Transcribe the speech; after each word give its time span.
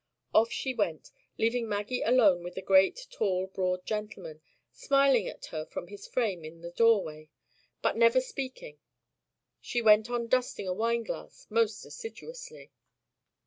Off 0.33 0.51
she 0.51 0.73
went, 0.73 1.11
leaving 1.37 1.69
Maggie 1.69 2.01
alone 2.01 2.41
with 2.41 2.55
the 2.55 2.61
great, 2.63 3.05
tall, 3.11 3.45
broad 3.45 3.85
gentleman, 3.85 4.41
smiling 4.71 5.27
at 5.27 5.45
her 5.53 5.63
from 5.67 5.89
his 5.89 6.07
frame 6.07 6.43
in 6.43 6.61
the 6.61 6.71
door 6.71 7.03
way, 7.03 7.29
but 7.83 7.95
never 7.95 8.19
speaking. 8.19 8.79
She 9.59 9.79
went 9.79 10.09
on 10.09 10.25
dusting 10.25 10.67
a 10.67 10.73
wine 10.73 11.03
glass 11.03 11.45
most 11.51 11.85
assiduously. 11.85 12.71